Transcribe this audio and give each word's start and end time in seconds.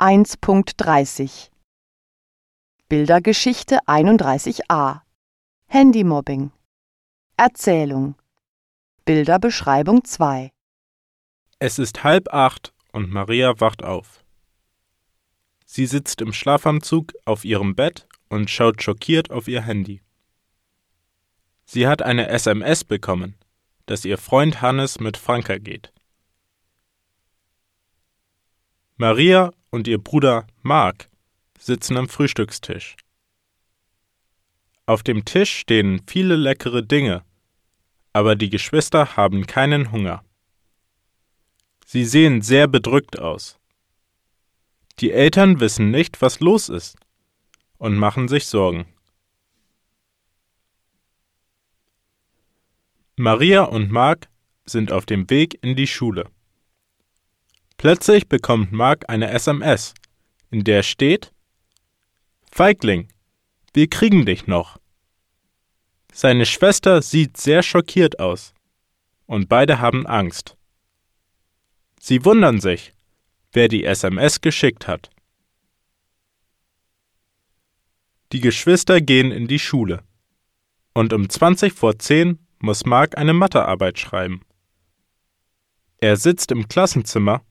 1.30 0.00 1.50
Bildergeschichte 2.88 3.80
31a 3.86 5.02
Handymobbing 5.66 6.52
Erzählung 7.36 8.14
Bilderbeschreibung 9.04 10.02
2 10.02 10.52
Es 11.58 11.78
ist 11.78 12.02
halb 12.02 12.32
acht 12.32 12.72
und 12.92 13.10
Maria 13.10 13.60
wacht 13.60 13.84
auf. 13.84 14.24
Sie 15.66 15.84
sitzt 15.84 16.22
im 16.22 16.32
Schlafanzug 16.32 17.12
auf 17.26 17.44
ihrem 17.44 17.74
Bett 17.74 18.08
und 18.30 18.48
schaut 18.48 18.82
schockiert 18.82 19.30
auf 19.30 19.48
ihr 19.48 19.60
Handy. 19.60 20.00
Sie 21.66 21.86
hat 21.86 22.00
eine 22.00 22.28
SMS 22.28 22.84
bekommen, 22.84 23.34
dass 23.84 24.06
ihr 24.06 24.16
Freund 24.16 24.62
Hannes 24.62 24.98
mit 24.98 25.18
Franka 25.18 25.58
geht. 25.58 25.92
Maria 29.00 29.50
und 29.70 29.88
ihr 29.88 29.96
Bruder 29.96 30.46
Mark 30.60 31.08
sitzen 31.58 31.96
am 31.96 32.06
Frühstückstisch. 32.06 32.96
Auf 34.84 35.02
dem 35.02 35.24
Tisch 35.24 35.56
stehen 35.60 36.02
viele 36.06 36.36
leckere 36.36 36.82
Dinge, 36.82 37.24
aber 38.12 38.36
die 38.36 38.50
Geschwister 38.50 39.16
haben 39.16 39.46
keinen 39.46 39.90
Hunger. 39.90 40.22
Sie 41.86 42.04
sehen 42.04 42.42
sehr 42.42 42.68
bedrückt 42.68 43.18
aus. 43.18 43.58
Die 44.98 45.12
Eltern 45.12 45.60
wissen 45.60 45.90
nicht, 45.90 46.20
was 46.20 46.40
los 46.40 46.68
ist 46.68 46.98
und 47.78 47.96
machen 47.96 48.28
sich 48.28 48.48
Sorgen. 48.48 48.84
Maria 53.16 53.62
und 53.62 53.90
Mark 53.90 54.28
sind 54.66 54.92
auf 54.92 55.06
dem 55.06 55.30
Weg 55.30 55.58
in 55.62 55.74
die 55.74 55.86
Schule. 55.86 56.26
Plötzlich 57.80 58.28
bekommt 58.28 58.72
Mark 58.72 59.08
eine 59.08 59.30
SMS, 59.30 59.94
in 60.50 60.64
der 60.64 60.82
steht 60.82 61.32
Feigling, 62.52 63.08
wir 63.72 63.88
kriegen 63.88 64.26
dich 64.26 64.46
noch. 64.46 64.76
Seine 66.12 66.44
Schwester 66.44 67.00
sieht 67.00 67.38
sehr 67.38 67.62
schockiert 67.62 68.20
aus, 68.20 68.52
und 69.24 69.48
beide 69.48 69.78
haben 69.78 70.06
Angst. 70.06 70.58
Sie 71.98 72.22
wundern 72.26 72.60
sich, 72.60 72.92
wer 73.54 73.68
die 73.68 73.86
SMS 73.86 74.42
geschickt 74.42 74.86
hat. 74.86 75.08
Die 78.32 78.40
Geschwister 78.40 79.00
gehen 79.00 79.32
in 79.32 79.48
die 79.48 79.58
Schule, 79.58 80.04
und 80.92 81.14
um 81.14 81.30
20 81.30 81.72
vor 81.72 81.98
10 81.98 82.46
muss 82.58 82.84
Mark 82.84 83.16
eine 83.16 83.32
Mathearbeit 83.32 83.98
schreiben. 83.98 84.42
Er 85.96 86.18
sitzt 86.18 86.52
im 86.52 86.68
Klassenzimmer 86.68 87.42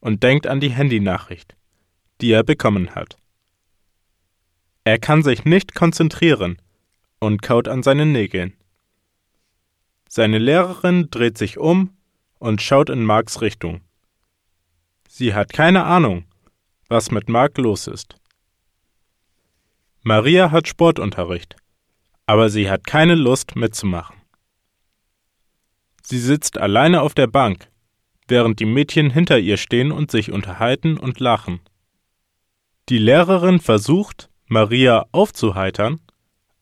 und 0.00 0.22
denkt 0.22 0.46
an 0.46 0.60
die 0.60 0.70
Handynachricht, 0.70 1.56
die 2.20 2.30
er 2.30 2.44
bekommen 2.44 2.94
hat. 2.94 3.16
Er 4.84 4.98
kann 4.98 5.22
sich 5.22 5.44
nicht 5.44 5.74
konzentrieren 5.74 6.60
und 7.18 7.42
kaut 7.42 7.68
an 7.68 7.82
seinen 7.82 8.12
Nägeln. 8.12 8.54
Seine 10.08 10.38
Lehrerin 10.38 11.10
dreht 11.10 11.36
sich 11.36 11.58
um 11.58 11.96
und 12.38 12.62
schaut 12.62 12.90
in 12.90 13.04
Marks 13.04 13.40
Richtung. 13.40 13.80
Sie 15.08 15.34
hat 15.34 15.52
keine 15.52 15.84
Ahnung, 15.84 16.24
was 16.88 17.10
mit 17.10 17.28
Mark 17.28 17.58
los 17.58 17.86
ist. 17.86 18.16
Maria 20.02 20.52
hat 20.52 20.68
Sportunterricht, 20.68 21.56
aber 22.26 22.48
sie 22.48 22.70
hat 22.70 22.86
keine 22.86 23.16
Lust 23.16 23.56
mitzumachen. 23.56 24.16
Sie 26.02 26.20
sitzt 26.20 26.58
alleine 26.58 27.02
auf 27.02 27.14
der 27.14 27.26
Bank 27.26 27.68
während 28.28 28.60
die 28.60 28.66
Mädchen 28.66 29.10
hinter 29.10 29.38
ihr 29.38 29.56
stehen 29.56 29.92
und 29.92 30.10
sich 30.10 30.32
unterhalten 30.32 30.98
und 30.98 31.20
lachen. 31.20 31.60
Die 32.88 32.98
Lehrerin 32.98 33.60
versucht, 33.60 34.30
Maria 34.46 35.06
aufzuheitern, 35.12 36.00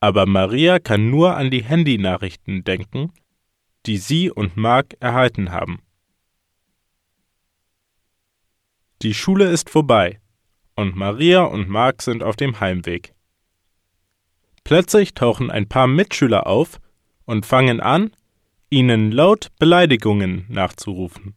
aber 0.00 0.26
Maria 0.26 0.78
kann 0.78 1.10
nur 1.10 1.36
an 1.36 1.50
die 1.50 1.64
Handynachrichten 1.64 2.64
denken, 2.64 3.12
die 3.86 3.96
sie 3.96 4.30
und 4.30 4.56
Mark 4.56 4.94
erhalten 5.00 5.50
haben. 5.50 5.80
Die 9.02 9.14
Schule 9.14 9.50
ist 9.50 9.68
vorbei 9.68 10.20
und 10.76 10.94
Maria 10.96 11.42
und 11.42 11.68
Mark 11.68 12.02
sind 12.02 12.22
auf 12.22 12.36
dem 12.36 12.60
Heimweg. 12.60 13.14
Plötzlich 14.64 15.14
tauchen 15.14 15.50
ein 15.50 15.68
paar 15.68 15.88
Mitschüler 15.88 16.46
auf 16.46 16.80
und 17.24 17.46
fangen 17.46 17.80
an, 17.80 18.12
ihnen 18.70 19.10
laut 19.10 19.48
Beleidigungen 19.58 20.46
nachzurufen. 20.48 21.34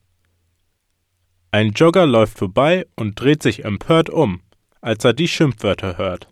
Ein 1.56 1.72
Jogger 1.72 2.06
läuft 2.06 2.38
vorbei 2.38 2.86
und 2.98 3.18
dreht 3.18 3.42
sich 3.42 3.64
empört 3.64 4.10
um, 4.10 4.42
als 4.82 5.06
er 5.06 5.14
die 5.14 5.30
Schimpfwörter 5.30 5.98
hört. 5.98 6.28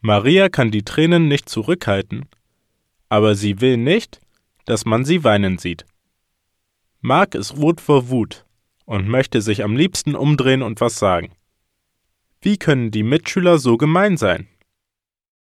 Maria 0.00 0.48
kann 0.48 0.70
die 0.70 0.84
Tränen 0.84 1.26
nicht 1.26 1.48
zurückhalten, 1.48 2.26
aber 3.08 3.34
sie 3.34 3.60
will 3.60 3.76
nicht, 3.76 4.20
dass 4.66 4.84
man 4.84 5.04
sie 5.04 5.24
weinen 5.24 5.58
sieht. 5.58 5.84
Mark 7.00 7.34
ist 7.34 7.56
rot 7.56 7.80
vor 7.80 8.08
Wut 8.08 8.44
und 8.84 9.08
möchte 9.08 9.42
sich 9.42 9.64
am 9.64 9.74
liebsten 9.74 10.14
umdrehen 10.14 10.62
und 10.62 10.80
was 10.80 11.00
sagen. 11.00 11.32
Wie 12.40 12.56
können 12.56 12.92
die 12.92 13.02
Mitschüler 13.02 13.58
so 13.58 13.76
gemein 13.76 14.16
sein? 14.16 14.46